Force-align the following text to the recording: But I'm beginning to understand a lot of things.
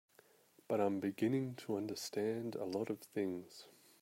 But 0.67 0.81
I'm 0.81 0.99
beginning 0.99 1.53
to 1.57 1.77
understand 1.77 2.55
a 2.55 2.65
lot 2.65 2.89
of 2.89 3.01
things. 3.01 3.65